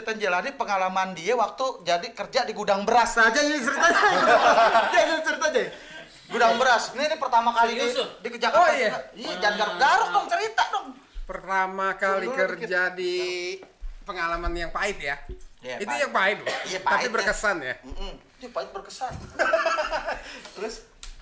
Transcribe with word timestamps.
ceritain 0.00 0.16
Jelani 0.16 0.56
pengalaman 0.56 1.12
dia 1.12 1.36
waktu 1.36 1.84
jadi 1.84 2.08
kerja 2.16 2.48
di 2.48 2.56
gudang 2.56 2.88
beras 2.88 3.20
aja 3.20 3.36
ini 3.36 3.60
ceritanya. 3.60 4.00
ya, 4.96 5.00
ini 5.12 5.20
cerita 5.20 5.46
aja. 5.52 5.62
Gudang 6.32 6.56
beras. 6.56 6.96
Ini, 6.96 7.04
ini 7.04 7.16
pertama 7.20 7.52
kali 7.52 7.76
di, 7.76 7.86
di 7.92 8.28
Jakarta. 8.40 8.64
Oh, 8.64 8.68
iya? 8.72 8.90
Iya, 9.12 9.32
jangan 9.44 9.56
garuk-garuk 9.60 10.08
dong 10.08 10.26
cerita 10.32 10.62
dong. 10.72 10.86
Pertama 11.28 11.86
kali 12.00 12.26
Dulu 12.32 12.38
kerja 12.38 12.80
di 12.96 13.14
pengalaman 14.08 14.52
yang 14.56 14.72
pahit 14.72 14.98
ya. 15.02 15.20
Iya, 15.60 15.76
itu 15.84 15.90
pahit. 15.92 16.00
yang 16.00 16.12
pahit 16.16 16.38
loh. 16.40 16.48
Iya, 16.48 16.78
Tapi 16.80 16.88
pahit 16.88 17.10
ya. 17.10 17.12
berkesan 17.12 17.56
ya. 17.60 17.74
Mm-mm. 17.84 18.12
Itu 18.40 18.46
pahit 18.48 18.70
berkesan. 18.72 19.12
Terus 20.56 20.74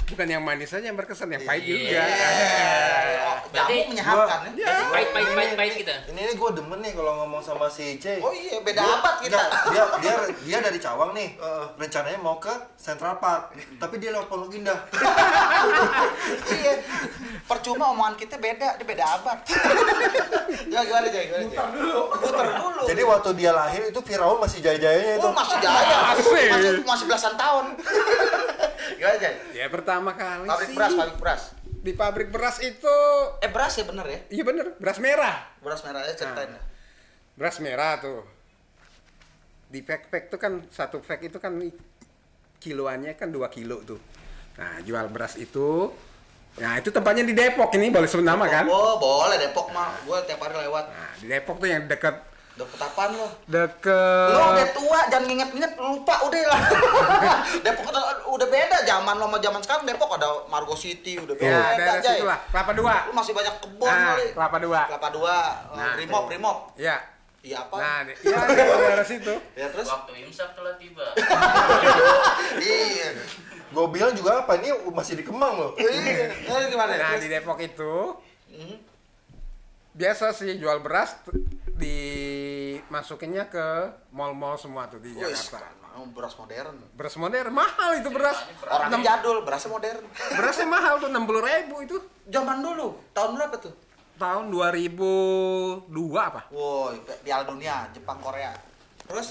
Bukan 0.09 0.25
yang 0.25 0.41
manis 0.41 0.73
saja 0.73 0.89
yang 0.89 0.97
berkesan, 0.97 1.29
yang 1.29 1.45
pahit 1.45 1.69
Iya. 1.69 1.77
juga. 1.77 2.01
oh, 2.01 3.37
jamu 3.45 3.53
Berarti 3.53 3.75
menyehatkan 3.93 4.41
ya. 4.57 4.65
Ya. 4.65 4.75
Pahit, 4.89 5.09
pahit, 5.13 5.29
pahit, 5.37 5.53
pahit 5.53 5.75
gitu. 5.77 5.95
Ini 6.09 6.21
nih 6.25 6.35
gue 6.35 6.51
demen 6.57 6.79
nih 6.81 6.93
kalau 6.97 7.13
ngomong 7.21 7.43
sama 7.45 7.69
si 7.69 8.01
C. 8.01 8.17
Oh 8.21 8.33
iya, 8.33 8.57
beda 8.61 8.81
abad 8.81 9.15
kita. 9.21 9.41
Dia 9.69 9.85
dia 10.01 10.15
dia 10.41 10.59
dari 10.65 10.79
Cawang 10.81 11.13
nih. 11.13 11.37
Heeh. 11.37 11.65
Rencananya 11.77 12.19
mau 12.19 12.41
ke 12.41 12.53
Central 12.75 13.21
Park, 13.21 13.53
tapi 13.77 14.01
dia 14.01 14.11
lewat 14.11 14.29
Pondok 14.29 14.53
Indah. 14.53 14.81
iya. 16.57 16.73
Percuma 17.45 17.93
omongan 17.93 18.17
kita 18.17 18.37
beda, 18.37 18.77
dia 18.77 18.87
beda 18.87 19.05
abad. 19.05 19.39
ya 20.69 20.81
gimana 20.89 21.07
Jay? 21.09 21.25
Gimana, 21.33 21.69
dulu. 21.73 22.01
Muter 22.13 22.47
dulu. 22.57 22.83
Jadi 22.85 23.03
waktu 23.05 23.31
dia 23.37 23.53
lahir 23.53 23.83
itu 23.85 24.01
Firaun 24.01 24.41
masih 24.41 24.61
jaya-jayanya 24.61 25.21
itu. 25.21 25.29
Oh, 25.29 25.33
masih 25.33 25.57
jaya. 25.61 25.97
Masih, 26.17 26.85
masih 26.85 27.05
belasan 27.09 27.35
tahun. 27.37 27.65
Gimana, 28.99 29.17
Jay? 29.17 29.35
Ya 29.55 29.67
pertama 29.71 30.11
kali 30.13 30.47
Pabrik 30.47 30.69
sih. 30.69 30.77
beras, 30.77 30.93
pabrik 30.93 31.19
beras. 31.19 31.43
Di 31.79 31.93
pabrik 31.95 32.29
beras 32.29 32.57
itu 32.59 32.97
Eh, 33.39 33.51
beras 33.51 33.73
ya 33.79 33.85
bener 33.87 34.07
ya? 34.07 34.19
Iya 34.29 34.43
bener, 34.45 34.67
beras 34.77 34.99
merah. 34.99 35.37
Beras 35.63 35.81
merahnya 35.81 36.13
ceritain. 36.13 36.51
Nah. 36.51 36.65
Beras 37.39 37.57
merah 37.63 38.03
tuh. 38.03 38.27
Di 39.69 39.81
pack-pack 39.81 40.29
tuh 40.29 40.41
kan 40.41 40.65
satu 40.69 40.99
pack 40.99 41.23
itu 41.23 41.39
kan 41.39 41.55
kiloannya 42.59 43.15
kan 43.15 43.31
2 43.31 43.47
kilo 43.49 43.81
tuh. 43.87 44.01
Nah, 44.59 44.83
jual 44.83 45.07
beras 45.09 45.39
itu 45.39 45.95
Nah, 46.59 46.75
itu 46.75 46.91
tempatnya 46.91 47.23
di 47.23 47.39
Depok 47.39 47.71
ini 47.79 47.87
boleh 47.87 48.11
sebut 48.11 48.27
nama 48.27 48.43
kan? 48.51 48.67
Oh, 48.67 48.99
boleh 48.99 49.39
Depok 49.39 49.71
mah. 49.71 49.95
Gua 50.03 50.19
tiap 50.27 50.43
hari 50.43 50.59
lewat. 50.67 50.91
Nah, 50.91 51.13
di 51.15 51.31
Depok 51.31 51.63
tuh 51.63 51.71
yang 51.71 51.87
deket 51.87 52.19
Deket 52.59 52.81
apaan 52.83 53.15
lo? 53.15 53.31
deket 53.47 54.35
Lo 54.35 54.51
udah 54.51 54.69
tua, 54.75 54.99
jangan 55.07 55.31
nginget-nginget, 55.31 55.79
lupa 55.79 56.15
udah 56.27 56.43
lah. 56.51 56.61
Depok 57.65 57.87
udah 57.87 58.03
beda 58.49 58.79
zaman 58.83 59.15
lo 59.15 59.27
sama 59.27 59.39
zaman 59.39 59.61
sekarang 59.61 59.83
Depok 59.85 60.11
ada 60.15 60.29
Margo 60.47 60.73
City 60.73 61.17
udah 61.17 61.33
beda. 61.33 61.47
Ya, 61.47 61.63
daerah 61.75 62.03
situ 62.03 62.25
lah, 62.25 62.39
Kelapa 62.49 62.73
Dua. 62.73 62.95
Lu 63.05 63.13
masih 63.13 63.33
banyak 63.33 63.55
kebun 63.59 63.87
Nah, 63.87 64.07
kali. 64.13 64.27
Kelapa 64.33 64.57
Dua. 64.59 64.81
Kelapa 64.87 65.09
dua, 65.11 65.37
Nah, 65.73 65.93
Primop, 65.95 66.25
Primop. 66.27 66.59
Ya. 66.75 66.97
Iya 67.39 67.63
apa? 67.63 67.77
Nah, 67.77 67.99
di- 68.03 68.19
ya 68.21 68.37
di 68.43 68.55
daerah 68.59 69.07
situ. 69.07 69.35
ya 69.55 69.67
terus? 69.69 69.87
Waktu 69.87 70.13
imsak 70.21 70.53
telah 70.53 70.75
tiba. 70.75 71.07
iya. 72.61 73.09
Gue 73.69 73.87
bilang 73.89 74.11
juga 74.11 74.43
apa 74.43 74.57
ini 74.57 74.69
masih 74.89 75.15
di 75.15 75.25
Kemang 75.25 75.55
loh. 75.55 75.73
Iya. 75.77 76.35
Nah, 76.45 76.67
gimana? 76.67 76.93
Nah, 76.93 77.15
Terus? 77.15 77.23
di 77.23 77.29
Depok 77.29 77.59
itu 77.59 77.95
Hmm. 78.49 78.77
biasa 79.93 80.33
sih 80.33 80.57
jual 80.57 80.81
beras 80.81 81.15
dimasukinnya 81.71 83.47
ke 83.47 83.67
mall-mall 84.11 84.57
semua 84.57 84.87
tuh 84.87 84.99
di 84.99 85.13
Jakarta. 85.13 85.63
Sekarang 85.99 86.15
beras 86.15 86.35
modern. 86.39 86.77
Beras 86.95 87.17
modern 87.19 87.51
mahal 87.51 87.91
itu 87.99 88.09
beras. 88.11 88.39
Orangnya 88.63 88.87
Enam- 88.95 89.05
jadul, 89.05 89.37
berasnya 89.43 89.71
modern. 89.73 90.03
Berasnya 90.31 90.67
mahal 90.67 90.95
tuh 91.03 91.11
60 91.11 91.19
ribu 91.43 91.75
itu 91.83 91.97
Zaman 92.29 92.61
dulu, 92.61 92.93
tahun 93.11 93.35
berapa 93.35 93.57
tuh? 93.59 93.75
tahun 94.19 94.51
2002 94.51 95.87
apa? 96.19 96.51
Woi, 96.51 96.99
Piala 97.23 97.47
Dunia, 97.47 97.87
Jepang, 97.95 98.19
Korea. 98.19 98.51
Terus? 99.07 99.31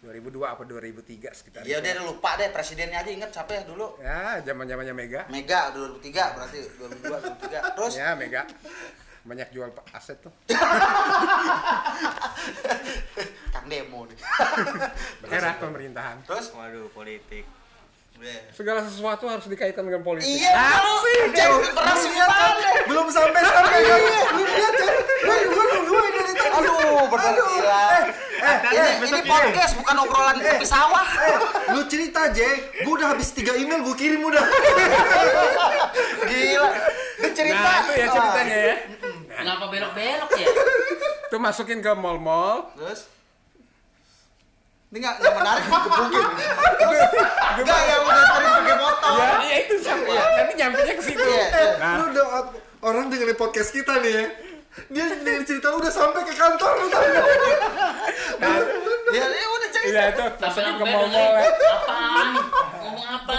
2002 0.00 0.40
apa 0.48 0.62
2003 0.64 1.28
sekitar. 1.30 1.60
Iya 1.62 1.78
dia 1.78 2.00
lupa 2.00 2.38
deh 2.38 2.48
presidennya 2.48 3.02
aja 3.02 3.10
inget 3.10 3.28
siapa 3.28 3.52
ya 3.52 3.62
dulu? 3.68 3.98
Ya, 4.00 4.40
zaman-zamannya 4.40 4.94
Mega. 4.96 5.22
Mega 5.28 5.68
2003 5.74 6.34
berarti 6.38 6.58
2002 6.80 7.36
2003. 7.36 7.60
Terus 7.76 7.92
Ya, 7.94 8.14
Mega. 8.14 8.42
Banyak 9.24 9.48
jual 9.50 9.68
aset 9.90 10.18
tuh. 10.20 10.32
Kang 13.52 13.66
demo 13.66 14.06
nih. 14.06 14.18
Era 15.28 15.56
pemerintahan. 15.58 16.22
Terus? 16.24 16.52
Waduh, 16.54 16.88
politik. 16.92 17.44
Iya. 18.18 18.50
Segala 18.50 18.82
sesuatu 18.82 19.30
harus 19.30 19.46
dikaitkan 19.46 19.86
dengan 19.86 20.02
politik. 20.02 20.26
Iya, 20.26 20.50
lu 20.82 20.94
jadi 21.30 21.70
beras 21.70 22.02
gimana? 22.02 22.50
Belum 22.90 23.06
sampai 23.14 23.42
sampai 23.46 23.78
kan. 23.78 24.00
Lu 24.34 24.42
lihat 24.42 24.74
kan. 24.74 24.90
Gue 25.22 25.64
nungguin 25.70 26.12
dari 26.18 26.32
tadi. 26.34 26.50
Aduh, 26.58 27.06
bener 27.06 27.32
gila. 27.38 27.82
Eh, 28.38 28.56
Ini, 28.68 28.90
ini 29.06 29.20
podcast 29.22 29.72
bukan 29.78 29.96
obrolan 30.02 30.34
kopi 30.38 30.66
sawah. 30.66 31.06
eh, 31.26 31.36
lu 31.70 31.86
cerita 31.86 32.26
aja. 32.26 32.42
Gue 32.82 32.92
udah 32.98 33.14
habis 33.14 33.30
tiga 33.30 33.54
email 33.54 33.86
gue 33.86 33.94
kirim 33.94 34.18
udah. 34.18 34.42
Gila. 36.26 36.68
Dia 37.22 37.30
cerita. 37.30 37.62
Nah, 37.62 37.78
itu 37.86 37.92
ya 37.94 38.06
ceritanya 38.10 38.56
ya. 38.58 38.74
Kenapa 39.48 39.64
belok-belok 39.72 40.30
ya? 40.36 40.46
Tuh 41.32 41.40
masukin 41.40 41.80
ke 41.80 41.88
mall-mall. 41.96 42.68
Terus? 42.76 43.08
Ini 44.88 44.96
nggak 44.98 45.14
nggak 45.18 45.34
menarik 45.34 45.64
digebukin. 45.64 46.24
Enggak 47.56 47.80
yang 47.82 48.02
udah 48.04 48.24
sering 48.26 48.52
pakai 48.54 48.76
motor. 48.76 49.10
Ya, 49.10 49.30
ya 49.40 49.56
itu 49.58 49.74
sampai 49.80 50.12
ya. 50.12 50.24
Nanti 50.36 50.52
nyampe 50.54 50.80
ke 50.84 51.02
situ. 51.02 51.24
Iya, 51.24 51.46
Eh, 51.48 51.70
Nah. 51.76 51.94
lu 51.96 52.04
udah 52.12 52.26
orang 52.82 53.08
dengerin 53.08 53.36
podcast 53.36 53.72
kita 53.72 53.96
nih 53.98 54.12
ya. 54.12 54.24
Dia 54.90 55.04
dengerin 55.14 55.44
cerita 55.44 55.66
lu 55.68 55.80
udah 55.80 55.92
sampai 55.92 56.20
ke 56.22 56.34
kantor 56.34 56.70
lu 56.74 56.86
tau 56.86 57.00
nggak? 57.02 57.24
Nah, 58.38 58.52
Ya, 59.08 59.24
ya 59.24 59.46
udah 59.50 59.68
cerita. 59.70 59.88
iya 59.90 60.02
itu 60.10 60.24
Sampai 60.36 60.44
masukin 60.44 60.74
ke 60.74 60.84
mall-mall 60.86 61.32
ya. 61.32 61.42
Apaan? 61.48 62.26
Ngomong 62.78 63.06
apa? 63.06 63.32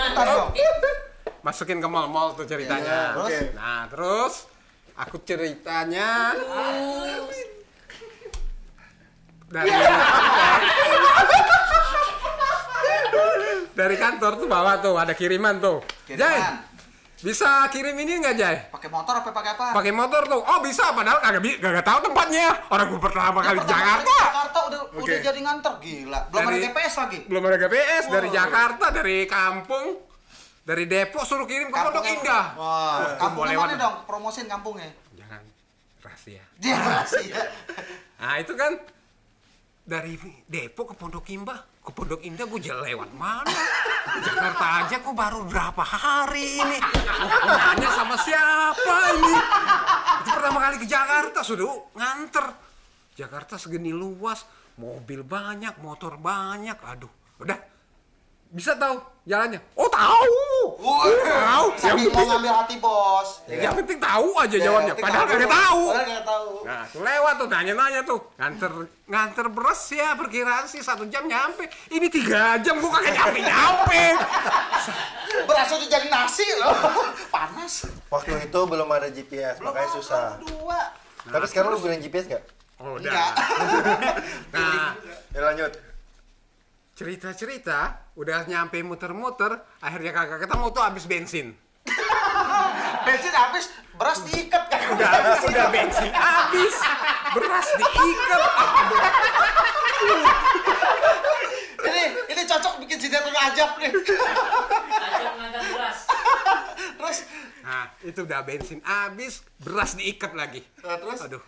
Masukin 1.39 1.77
ke 1.77 1.87
mall-mall 1.87 2.33
tuh 2.33 2.45
ceritanya. 2.45 3.13
Iya, 3.13 3.13
terus? 3.13 3.53
Nah, 3.53 3.81
terus 3.85 4.33
aku 4.99 5.15
ceritanya 5.23 6.35
dari 9.49 9.71
dari 13.73 13.95
kantor 13.95 14.31
tuh 14.37 14.47
bawa 14.47 14.83
tuh 14.83 14.99
ada 14.99 15.15
kiriman 15.15 15.57
tuh. 15.57 15.79
Jai, 16.05 16.19
Kiriman. 16.19 16.55
bisa 17.19 17.49
kirim 17.71 17.95
ini 17.95 18.19
nggak 18.19 18.35
Jai? 18.35 18.57
Pakai 18.69 18.89
motor 18.91 19.13
apa 19.15 19.29
pakai 19.31 19.51
apa? 19.55 19.65
Pakai 19.71 19.93
motor 19.95 20.21
tuh. 20.27 20.41
Oh 20.43 20.59
bisa, 20.59 20.91
padahal 20.91 21.23
kagak 21.23 21.41
bi- 21.41 21.57
kagak 21.57 21.81
tahu 21.81 21.99
tempatnya. 22.05 22.47
Orang 22.67 22.91
gue 22.91 23.01
pertama 23.01 23.39
kali 23.39 23.57
kali 23.57 23.71
Jakarta. 23.71 24.17
Jakarta 24.19 24.59
udah 24.67 24.79
udah 24.99 25.17
jadi 25.23 25.39
nganter 25.39 25.73
gila. 25.79 26.19
Belum 26.29 26.43
ada 26.45 26.59
GPS 26.59 26.93
lagi. 26.99 27.19
Belum 27.25 27.43
ada 27.47 27.57
GPS 27.57 28.03
dari. 28.11 28.27
Jakarta, 28.29 28.85
dari 28.91 29.17
kampung, 29.25 29.85
dari 30.69 30.85
Depok 30.85 31.25
suruh 31.25 31.49
kirim 31.49 31.73
ke 31.73 31.77
Pondok 31.81 32.05
Indah. 32.05 32.53
Wah, 32.53 33.33
boleh 33.33 33.57
mana 33.57 33.73
dong? 33.73 33.95
Promosin 34.05 34.45
kampungnya. 34.45 34.93
Jangan 35.17 35.41
rahasia. 36.05 36.43
Dia 36.61 36.75
rahasia. 36.77 37.41
Nah 38.19 38.35
itu 38.35 38.51
kan 38.51 38.75
dari 39.87 40.19
Depok 40.43 40.91
ke 40.91 40.95
Pondok 40.99 41.23
Indah, 41.31 41.55
ke 41.79 41.87
Pondok 41.95 42.19
Indah 42.19 42.43
gue 42.43 42.59
jalan 42.59 42.83
lewat 42.83 43.09
mana? 43.15 43.47
Jakarta 44.19 44.65
aja 44.83 44.95
kok 44.99 45.15
baru 45.15 45.47
berapa 45.47 45.79
hari 45.79 46.59
ini? 46.59 46.77
Nanya 47.47 47.89
sama 47.95 48.19
siapa 48.19 48.95
ini? 49.15 49.33
Itu 50.19 50.29
pertama 50.35 50.59
kali 50.67 50.83
ke 50.83 50.87
Jakarta 50.91 51.39
sudah 51.47 51.95
nganter. 51.95 52.43
Jakarta 53.15 53.55
segini 53.55 53.95
luas, 53.95 54.43
mobil 54.75 55.23
banyak, 55.23 55.79
motor 55.79 56.19
banyak, 56.19 56.75
aduh, 56.83 57.11
udah 57.39 57.55
bisa 58.49 58.73
tahu 58.75 58.97
jalannya? 59.29 59.61
Oh 59.77 59.85
tahu, 59.87 60.33
tahu. 60.75 61.65
Yang 61.71 61.79
Sambil 61.79 62.09
mau 62.09 62.25
ngambil 62.27 62.51
hati 62.53 62.75
bos. 62.77 63.29
yang 63.47 63.73
penting 63.73 63.97
tahu 63.97 64.27
aja 64.35 64.51
Ya, 64.51 64.63
jawabnya. 64.63 64.93
penting 64.93 65.05
Padahal 65.05 65.23
tahu. 65.23 65.33
kagak 65.33 65.49
tahu. 65.49 65.83
Padahal 65.85 66.05
kagak 66.05 66.23
tahu. 66.23 66.51
Nah, 66.61 66.81
tuh 66.85 67.01
lewat 67.01 67.33
tuh 67.35 67.47
nanya-nanya 67.47 68.01
tuh. 68.03 68.19
Nganter 68.35 68.71
nganter 69.05 69.45
beras 69.47 69.81
ya 69.89 70.13
perkiraan 70.13 70.65
sih 70.65 70.79
satu 70.79 71.03
jam 71.05 71.25
nyampe. 71.25 71.63
Ini 71.87 72.07
tiga 72.07 72.59
jam 72.59 72.77
gua 72.77 72.91
kagak 72.95 73.13
nyampe 73.15 73.39
nyampe. 73.39 74.03
Berasa 75.41 75.71
udah 75.75 75.89
jadi 75.89 76.07
nasi 76.07 76.45
loh. 76.55 76.75
Panas. 77.33 77.73
Waktu 78.07 78.43
itu 78.43 78.59
belum 78.61 78.87
ada 78.87 79.07
GPS, 79.07 79.57
Belum 79.57 79.69
makanya 79.69 79.87
ada, 79.87 79.95
susah. 79.95 80.25
Dua. 80.39 80.81
Tapi 81.21 81.45
sekarang 81.45 81.69
lu 81.71 81.79
gunain 81.79 81.97
GPS 81.97 82.25
nggak? 82.27 82.43
Oh, 82.79 82.95
Enggak. 82.95 83.11
udah. 83.11 83.27
Nah, 84.55 84.95
Ya 85.29 85.41
lanjut. 85.43 85.71
Cerita-cerita 86.99 88.11
udah 88.19 88.43
nyampe 88.43 88.83
muter-muter, 88.83 89.55
akhirnya 89.79 90.11
kagak 90.11 90.43
ketemu 90.43 90.65
tuh 90.75 90.83
habis 90.83 91.07
bensin. 91.07 91.55
Bensin 93.07 93.31
habis, 93.31 93.71
beras 93.95 94.19
diikat 94.27 94.67
kan. 94.67 94.99
Udah 94.99 95.39
udah 95.47 95.67
bensin 95.71 96.11
habis, 96.11 96.75
beras 97.31 97.67
diikat. 97.79 98.39
ini 101.87 102.03
ini 102.35 102.41
cocok 102.43 102.83
bikin 102.83 102.99
sinetron 102.99 103.31
ajab 103.31 103.79
nih. 103.79 103.91
Beras. 105.55 105.99
Terus 106.99 107.19
Nah, 107.59 107.85
itu 108.01 108.25
udah 108.25 108.41
bensin 108.43 108.83
habis, 108.83 109.45
beras 109.61 109.95
diikat 109.95 110.35
lagi. 110.35 110.65
Nah, 110.83 110.99
terus? 110.99 111.21
Aduh, 111.23 111.43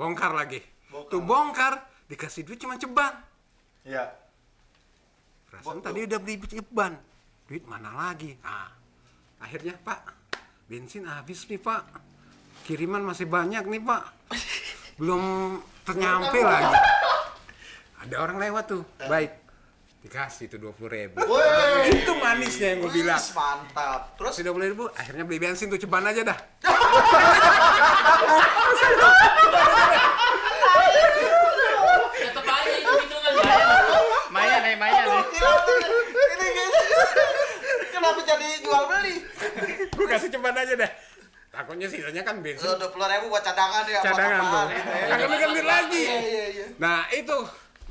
bongkar 0.00 0.32
lagi. 0.32 0.64
Tuh 1.12 1.20
bongkar, 1.20 1.82
dikasih 2.08 2.46
duit 2.46 2.62
cuma 2.62 2.78
ceban. 2.80 3.10
Iya. 3.84 4.23
Perasaan 5.54 5.78
tadi 5.86 6.02
udah 6.02 6.18
beli 6.18 6.34
ceban. 6.42 6.98
Duit 7.46 7.62
mana 7.70 7.94
lagi? 7.94 8.34
Nah, 8.42 8.74
akhirnya 9.38 9.78
Pak, 9.78 10.00
bensin 10.66 11.06
habis 11.06 11.46
nih 11.46 11.62
Pak. 11.62 11.82
Kiriman 12.66 13.06
masih 13.06 13.30
banyak 13.30 13.62
nih 13.62 13.78
Pak. 13.78 14.02
Belum 14.98 15.22
ternyampe 15.86 16.42
lagi. 16.42 16.74
Ada 18.02 18.16
orang 18.18 18.42
lewat 18.42 18.64
tuh. 18.66 18.82
Baik. 19.06 19.30
Dikasih 20.02 20.52
tuh 20.52 20.58
20 20.60 20.90
ribu. 20.90 21.16
Woi. 21.22 21.88
Itu 22.02 22.12
manisnya 22.18 22.76
yang 22.76 22.84
gue 22.84 22.92
bilang. 22.92 23.22
Mantap. 23.32 24.18
Terus 24.20 24.36
Kasih 24.36 24.52
20 24.52 24.72
ribu, 24.74 24.84
akhirnya 24.92 25.24
beli 25.24 25.38
bensin 25.40 25.70
tuh 25.70 25.80
ceban 25.80 26.04
aja 26.04 26.34
dah. 26.34 26.38
Tetep 32.14 32.44
aja 32.44 32.72
itu 32.74 32.92
hitungan 33.00 33.32
Maya 34.74 35.00
nih, 35.00 35.22
ini. 36.34 36.64
Kenapa 37.88 38.20
jadi 38.20 38.48
jual 38.60 38.82
beli? 38.86 39.14
Gue 39.88 40.06
kasih 40.06 40.28
ceban 40.28 40.54
aja 40.54 40.74
dah. 40.76 40.90
Takutnya 41.48 41.86
sisanya 41.86 42.20
kan 42.20 42.42
bensin 42.42 42.66
Dua 42.66 42.90
puluh 42.90 43.06
ribu 43.06 43.30
buat 43.30 43.38
cadangan 43.40 43.86
ya. 43.86 44.02
buat 44.02 44.10
cadangan 44.10 44.42
tuh. 44.42 44.64
gitu 44.66 44.90
ya. 44.90 45.06
Kagak 45.06 45.28
megang 45.30 45.50
duit 45.54 45.64
lagi. 45.64 46.02
Iya 46.02 46.18
iya 46.20 46.44
iya. 46.50 46.66
Nah 46.76 46.98
itu 47.08 47.36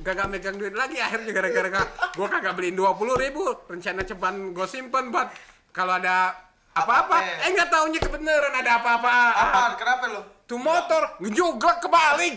kagak 0.04 0.28
megang 0.28 0.56
duit 0.58 0.74
lagi 0.74 0.98
akhirnya 0.98 1.32
gara-gara 1.32 1.70
gue 2.12 2.28
kagak 2.28 2.54
beliin 2.54 2.76
dua 2.76 2.92
puluh 2.92 3.16
ribu 3.16 3.40
rencana 3.64 4.04
ceban 4.04 4.52
gue 4.52 4.68
simpen 4.68 5.08
buat 5.08 5.32
kalau 5.72 5.96
ada 5.96 6.34
apa-apa 6.74 7.14
Apa-apa. 7.14 7.46
eh 7.46 7.50
nggak 7.54 7.70
taunya 7.70 8.00
kebenaran 8.02 8.52
ada 8.52 8.82
apa-apa 8.82 9.14
Apaan? 9.32 9.72
Kenapa 9.78 10.04
lu? 10.10 10.22
tuh 10.44 10.58
motor 10.58 11.22
ngejuglak 11.22 11.78
kebalik 11.80 12.36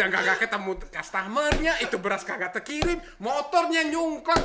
udah 0.00 0.16
kagak 0.16 0.48
ketemu 0.48 0.72
customernya 0.88 1.72
itu 1.84 1.96
beras 2.00 2.24
kagak 2.24 2.56
terkirim 2.56 2.96
motornya 3.20 3.84
nyungklak 3.84 4.40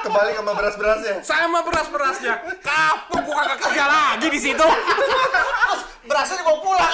Kembali 0.00 0.32
sama 0.40 0.52
beras-berasnya. 0.56 1.14
sama 1.20 1.60
beras-berasnya 1.60 2.34
kapok 2.64 3.20
gua 3.28 3.44
kagak 3.44 3.58
kerja 3.60 3.84
lagi 3.84 4.26
di 4.32 4.40
situ 4.40 4.64
Berasnya 6.04 6.44
dibawa 6.44 6.60
pulang. 6.60 6.92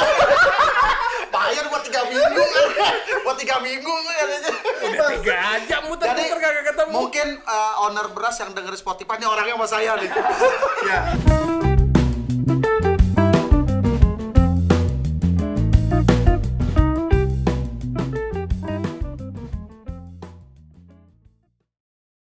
Bayar 1.34 1.66
buat 1.66 1.82
tiga 1.82 2.06
minggu 2.06 2.46
buat 3.26 3.36
tiga 3.38 3.58
minggu 3.58 3.94
kan. 4.06 4.28
udah 4.90 5.08
tiga 5.18 5.38
Jadi 5.62 5.82
muter-muter 5.86 6.38
kagak 6.42 6.64
ketemu 6.74 6.90
mungkin 6.90 7.28
uh, 7.46 7.86
owner 7.86 8.06
beras 8.10 8.38
yang 8.42 8.50
denger 8.50 8.74
Spotify 8.74 9.14
ini 9.18 9.26
orangnya 9.30 9.54
sama 9.58 9.66
saya 9.70 9.94
nih. 9.94 10.10
Ya. 10.90 11.00